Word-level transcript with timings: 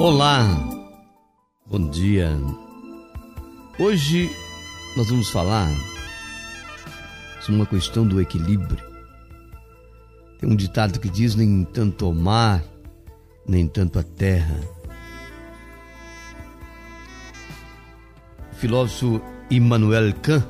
Olá, 0.00 0.46
bom 1.66 1.90
dia. 1.90 2.30
Hoje 3.80 4.30
nós 4.96 5.10
vamos 5.10 5.28
falar 5.28 5.68
sobre 7.40 7.56
uma 7.56 7.66
questão 7.66 8.06
do 8.06 8.20
equilíbrio. 8.20 8.78
Tem 10.38 10.48
um 10.48 10.54
ditado 10.54 11.00
que 11.00 11.08
diz: 11.08 11.34
nem 11.34 11.64
tanto 11.64 12.08
o 12.08 12.14
mar, 12.14 12.62
nem 13.44 13.66
tanto 13.66 13.98
a 13.98 14.04
terra. 14.04 14.60
O 18.52 18.54
filósofo 18.54 19.20
Immanuel 19.50 20.14
Kant, 20.22 20.46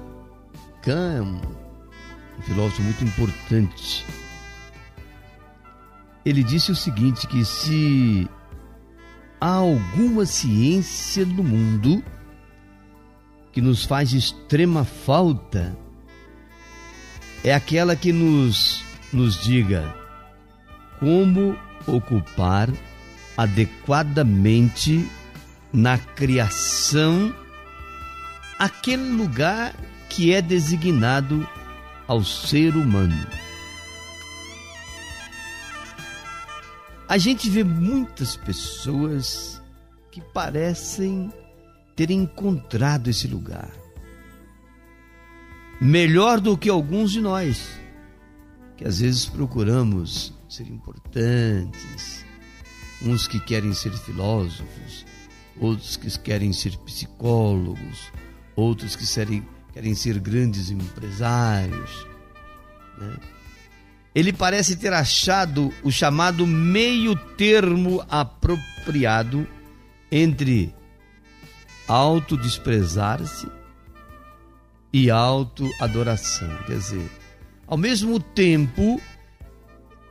Kant 0.82 1.16
é 1.16 1.22
um 1.22 2.42
filósofo 2.42 2.82
muito 2.82 3.02
importante. 3.02 4.04
Ele 6.22 6.44
disse 6.44 6.70
o 6.70 6.76
seguinte: 6.76 7.26
que 7.26 7.42
se 7.46 8.28
há 9.40 9.54
alguma 9.54 10.26
ciência 10.26 11.24
no 11.24 11.42
mundo 11.42 12.02
que 13.52 13.60
nos 13.60 13.84
faz 13.84 14.12
extrema 14.12 14.84
falta, 14.84 15.76
é 17.42 17.54
aquela 17.54 17.96
que 17.96 18.12
nos, 18.12 18.82
nos 19.12 19.42
diga 19.42 19.94
como 20.98 21.56
ocupar 21.86 22.68
adequadamente 23.36 25.08
na 25.72 25.96
criação 25.96 27.34
aquele 28.58 29.10
lugar 29.10 29.74
que 30.08 30.32
é 30.32 30.42
designado 30.42 31.46
ao 32.06 32.24
ser 32.24 32.74
humano. 32.74 33.26
A 37.08 37.16
gente 37.16 37.48
vê 37.48 37.64
muitas 37.64 38.36
pessoas 38.36 39.62
que 40.12 40.20
parecem 40.20 41.32
ter 41.96 42.10
encontrado 42.10 43.08
esse 43.08 43.26
lugar. 43.26 43.72
Melhor 45.80 46.38
do 46.38 46.58
que 46.58 46.68
alguns 46.68 47.10
de 47.10 47.22
nós, 47.22 47.66
que 48.76 48.84
às 48.84 49.00
vezes 49.00 49.24
procuramos 49.24 50.34
ser 50.50 50.68
importantes, 50.68 52.26
uns 53.00 53.26
que 53.26 53.40
querem 53.40 53.72
ser 53.72 53.92
filósofos, 53.92 55.06
outros 55.58 55.96
que 55.96 56.10
querem 56.18 56.52
ser 56.52 56.76
psicólogos, 56.76 58.12
outros 58.54 58.94
que 58.94 59.42
querem 59.72 59.94
ser 59.94 60.18
grandes 60.18 60.70
empresários. 60.70 62.06
Né? 62.98 63.16
Ele 64.14 64.32
parece 64.32 64.76
ter 64.76 64.92
achado 64.92 65.72
o 65.82 65.90
chamado 65.90 66.46
meio 66.46 67.14
termo 67.14 68.04
apropriado 68.08 69.46
entre 70.10 70.74
autodesprezar-se 71.86 73.48
e 74.92 75.10
autoadoração. 75.10 76.48
Quer 76.66 76.78
dizer, 76.78 77.10
ao 77.66 77.76
mesmo 77.76 78.18
tempo 78.18 79.00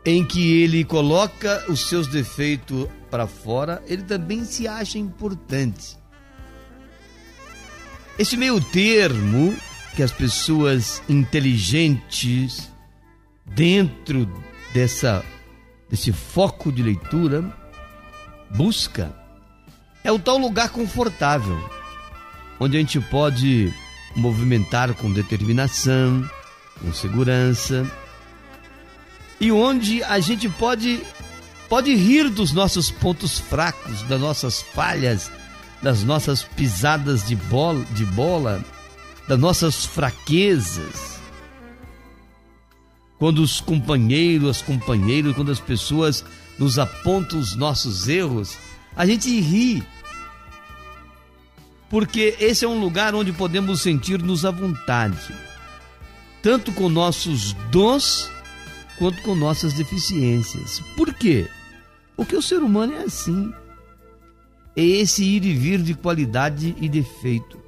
em 0.06 0.24
que 0.24 0.62
ele 0.62 0.86
coloca 0.86 1.66
os 1.68 1.90
seus 1.90 2.08
defeitos 2.08 2.88
para 3.12 3.28
fora, 3.28 3.84
ele 3.88 4.04
também 4.04 4.46
se 4.46 4.68
acha 4.68 4.98
importante. 4.98 5.98
Esse 8.18 8.38
meio 8.38 8.60
termo 8.62 9.56
que 9.96 10.02
as 10.02 10.12
pessoas 10.12 11.02
inteligentes 11.10 12.72
dentro 13.48 14.30
dessa 14.74 15.24
desse 15.90 16.12
foco 16.12 16.72
de 16.72 16.84
leitura 16.84 17.44
busca 18.52 19.14
é 20.04 20.12
o 20.12 20.20
tal 20.20 20.38
lugar 20.38 20.70
confortável 20.70 21.58
onde 22.60 22.78
a 22.78 22.80
gente 22.80 23.00
pode 23.00 23.74
movimentar 24.16 24.94
com 24.96 25.12
determinação, 25.12 26.30
com 26.82 26.92
segurança 26.94 27.90
e 29.40 29.52
onde 29.52 30.04
a 30.04 30.20
gente 30.20 30.50
pode 30.50 31.02
pode 31.70 31.94
rir 31.96 32.30
dos 32.30 32.54
nossos 32.54 32.90
pontos 32.90 33.38
fracos, 33.38 34.02
das 34.04 34.20
nossas 34.20 34.62
falhas, 34.62 35.32
das 35.82 36.04
nossas 36.04 36.44
pisadas 36.44 37.28
de 37.28 37.36
bola, 37.36 37.84
de 37.92 38.06
bola, 38.06 38.64
das 39.28 39.38
nossas 39.38 39.86
fraquezas 39.86 41.17
quando 43.20 43.40
os 43.40 43.60
companheiros, 43.60 44.50
as 44.50 44.62
companheiras, 44.62 45.36
quando 45.36 45.52
as 45.52 45.60
pessoas 45.60 46.24
nos 46.58 46.78
apontam 46.78 47.40
os 47.40 47.56
nossos 47.56 48.08
erros, 48.08 48.58
a 48.96 49.06
gente 49.06 49.30
ri. 49.40 49.84
Porque 51.90 52.36
esse 52.40 52.66
é 52.66 52.68
um 52.68 52.80
lugar 52.80 53.16
onde 53.16 53.32
podemos 53.32 53.82
sentir-nos 53.82 54.46
à 54.46 54.52
vontade, 54.52 55.34
tanto 56.42 56.72
com 56.72 56.90
nossos 56.90 57.54
dons 57.72 58.30
quanto 58.98 59.22
com 59.22 59.36
nossas 59.36 59.74
deficiências. 59.74 60.82
Por 60.96 61.14
quê? 61.14 61.48
Porque 62.16 62.36
o 62.36 62.42
ser 62.42 62.58
humano 62.58 62.94
é 62.94 63.04
assim. 63.04 63.54
É 64.76 64.84
esse 64.84 65.24
ir 65.24 65.46
e 65.46 65.54
vir 65.54 65.82
de 65.82 65.94
qualidade 65.94 66.76
e 66.80 66.90
defeito. 66.90 67.67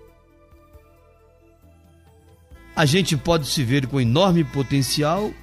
A 2.79 2.85
gente 2.85 3.17
pode 3.17 3.45
se 3.45 3.61
ver 3.61 3.87
com 3.87 3.99
enorme 3.99 4.41
potencial 4.41 5.33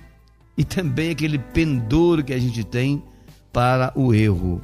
e 0.57 0.65
também 0.65 1.11
aquele 1.11 1.39
pendor 1.39 2.25
que 2.25 2.33
a 2.33 2.39
gente 2.39 2.65
tem 2.65 3.05
para 3.53 3.93
o 3.95 4.15
erro. 4.15 4.63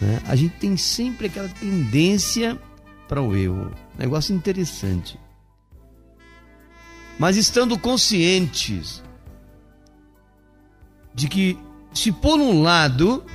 Né? 0.00 0.22
A 0.28 0.36
gente 0.36 0.54
tem 0.58 0.76
sempre 0.76 1.26
aquela 1.26 1.48
tendência 1.48 2.56
para 3.08 3.20
o 3.20 3.34
erro. 3.34 3.72
Negócio 3.98 4.32
interessante. 4.32 5.18
Mas 7.18 7.36
estando 7.36 7.76
conscientes 7.76 9.02
de 11.12 11.26
que, 11.26 11.58
se 11.92 12.12
por 12.12 12.38
um 12.38 12.62
lado 12.62 13.26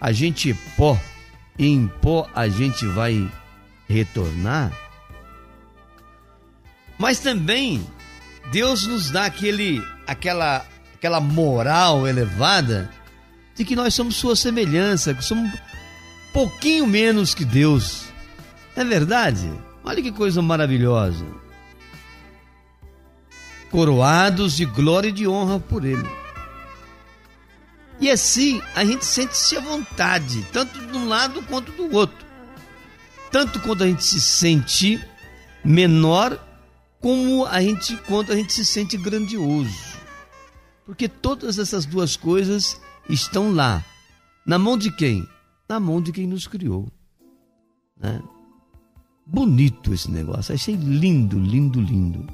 a 0.00 0.12
gente 0.12 0.52
é 0.52 0.56
pó 0.76 0.96
e 1.58 1.66
em 1.66 1.88
pó 1.88 2.30
a 2.32 2.48
gente 2.48 2.86
vai 2.86 3.28
retornar, 3.88 4.72
mas 7.02 7.18
também 7.18 7.84
Deus 8.52 8.86
nos 8.86 9.10
dá 9.10 9.24
aquele, 9.24 9.84
aquela, 10.06 10.64
aquela 10.94 11.20
moral 11.20 12.06
elevada 12.06 12.88
de 13.56 13.64
que 13.64 13.74
nós 13.74 13.92
somos 13.92 14.14
sua 14.14 14.36
semelhança, 14.36 15.12
que 15.12 15.24
somos 15.24 15.52
pouquinho 16.32 16.86
menos 16.86 17.34
que 17.34 17.44
Deus. 17.44 18.04
É 18.76 18.84
verdade? 18.84 19.52
Olha 19.82 20.00
que 20.00 20.12
coisa 20.12 20.40
maravilhosa. 20.40 21.26
Coroados 23.68 24.56
de 24.56 24.64
glória 24.64 25.08
e 25.08 25.12
de 25.12 25.26
honra 25.26 25.58
por 25.58 25.84
Ele. 25.84 26.08
E 27.98 28.08
assim 28.08 28.62
a 28.76 28.84
gente 28.84 29.04
sente-se 29.04 29.56
à 29.56 29.60
vontade, 29.60 30.46
tanto 30.52 30.78
de 30.78 30.96
um 30.96 31.08
lado 31.08 31.42
quanto 31.42 31.72
do 31.72 31.92
outro. 31.92 32.24
Tanto 33.32 33.58
quando 33.58 33.82
a 33.82 33.88
gente 33.88 34.04
se 34.04 34.20
sente 34.20 35.04
menor 35.64 36.38
como 37.02 37.44
a 37.44 37.60
gente 37.60 37.96
quando 38.06 38.32
a 38.32 38.36
gente 38.36 38.52
se 38.52 38.64
sente 38.64 38.96
grandioso. 38.96 39.98
Porque 40.86 41.08
todas 41.08 41.58
essas 41.58 41.84
duas 41.84 42.16
coisas 42.16 42.80
estão 43.10 43.52
lá. 43.52 43.84
Na 44.46 44.58
mão 44.58 44.78
de 44.78 44.90
quem? 44.94 45.28
Na 45.68 45.80
mão 45.80 46.00
de 46.00 46.12
quem 46.12 46.26
nos 46.26 46.46
criou. 46.46 46.88
Né? 47.98 48.22
Bonito 49.26 49.92
esse 49.92 50.10
negócio. 50.10 50.54
Achei 50.54 50.74
lindo, 50.76 51.38
lindo, 51.38 51.80
lindo. 51.80 52.26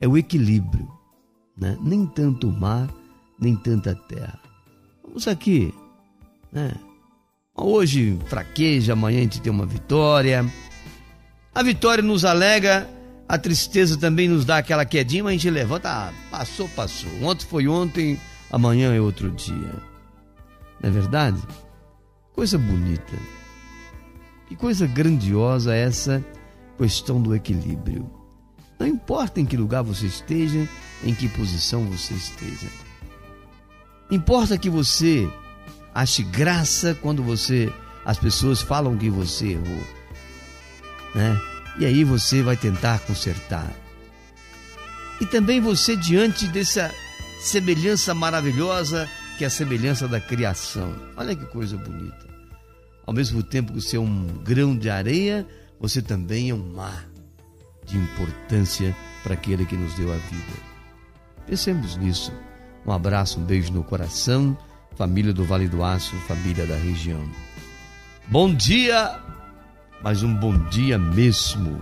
É 0.00 0.08
o 0.08 0.18
equilíbrio. 0.18 0.90
Né? 1.56 1.78
Nem 1.80 2.06
tanto 2.06 2.48
o 2.48 2.52
mar, 2.52 2.92
nem 3.38 3.56
tanta 3.56 3.94
terra. 3.94 4.40
Vamos 5.02 5.28
aqui. 5.28 5.72
Né? 6.52 6.74
Hoje 7.54 8.18
fraqueja, 8.26 8.92
amanhã 8.92 9.20
a 9.20 9.22
gente 9.22 9.40
tem 9.40 9.52
uma 9.52 9.66
vitória. 9.66 10.44
A 11.54 11.62
vitória 11.62 12.02
nos 12.02 12.24
alega 12.24 12.95
a 13.28 13.38
tristeza 13.38 13.96
também 13.96 14.28
nos 14.28 14.44
dá 14.44 14.58
aquela 14.58 14.84
quedinha, 14.84 15.24
mas 15.24 15.30
a 15.30 15.34
gente 15.34 15.50
levanta, 15.50 15.88
ah, 15.90 16.12
passou, 16.30 16.68
passou. 16.70 17.10
Ontem 17.22 17.46
foi 17.46 17.66
ontem, 17.66 18.20
amanhã 18.50 18.94
é 18.94 19.00
outro 19.00 19.30
dia. 19.30 19.74
Não 20.80 20.88
é 20.88 20.90
verdade? 20.90 21.40
Coisa 22.32 22.56
bonita. 22.56 23.16
Que 24.48 24.54
coisa 24.54 24.86
grandiosa 24.86 25.74
essa 25.74 26.24
questão 26.78 27.20
do 27.20 27.34
equilíbrio. 27.34 28.08
Não 28.78 28.86
importa 28.86 29.40
em 29.40 29.46
que 29.46 29.56
lugar 29.56 29.82
você 29.82 30.06
esteja, 30.06 30.68
em 31.02 31.14
que 31.14 31.28
posição 31.28 31.84
você 31.86 32.14
esteja. 32.14 32.68
Importa 34.10 34.56
que 34.56 34.70
você 34.70 35.28
ache 35.92 36.22
graça 36.22 36.94
quando 37.02 37.22
você 37.22 37.72
as 38.04 38.18
pessoas 38.18 38.62
falam 38.62 38.96
que 38.96 39.10
você 39.10 39.48
errou, 39.48 39.82
né? 41.12 41.55
E 41.78 41.84
aí 41.84 42.04
você 42.04 42.42
vai 42.42 42.56
tentar 42.56 43.00
consertar. 43.00 43.70
E 45.20 45.26
também 45.26 45.60
você, 45.60 45.96
diante 45.96 46.46
dessa 46.48 46.92
semelhança 47.40 48.14
maravilhosa 48.14 49.08
que 49.36 49.44
é 49.44 49.46
a 49.46 49.50
semelhança 49.50 50.08
da 50.08 50.20
criação. 50.20 50.94
Olha 51.16 51.36
que 51.36 51.44
coisa 51.46 51.76
bonita. 51.76 52.26
ao 53.06 53.14
mesmo 53.14 53.42
tempo 53.42 53.72
que 53.72 53.80
você 53.80 53.96
é 53.96 54.00
um 54.00 54.26
grão 54.42 54.76
de 54.76 54.90
areia, 54.90 55.46
você 55.78 56.02
também 56.02 56.50
é 56.50 56.54
um 56.54 56.72
mar 56.72 57.06
de 57.84 57.96
importância 57.96 58.96
para 59.22 59.34
aquele 59.34 59.64
que 59.64 59.76
nos 59.76 59.94
deu 59.94 60.12
a 60.12 60.16
vida. 60.16 60.52
Pensemos 61.46 61.96
nisso. 61.96 62.32
Um 62.84 62.90
abraço, 62.90 63.38
um 63.38 63.44
beijo 63.44 63.72
no 63.72 63.84
coração, 63.84 64.58
família 64.96 65.32
do 65.32 65.44
Vale 65.44 65.68
do 65.68 65.84
Aço, 65.84 66.16
família 66.26 66.66
da 66.66 66.76
região. 66.76 67.24
Bom 68.26 68.52
dia, 68.52 69.20
mas 70.06 70.22
um 70.22 70.32
bom 70.32 70.56
dia 70.70 70.96
mesmo. 70.96 71.74